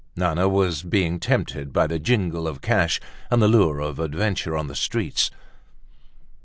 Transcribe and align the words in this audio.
Nana 0.15 0.49
was 0.49 0.81
being 0.81 1.19
tempted 1.19 1.71
by 1.71 1.85
the 1.85 1.99
jingle 1.99 2.47
of 2.47 2.59
cash 2.61 2.99
and 3.29 3.39
the 3.39 3.47
lure 3.47 3.79
of 3.79 3.99
adventure 3.99 4.57
on 4.57 4.65
the 4.65 4.73
streets. 4.73 5.29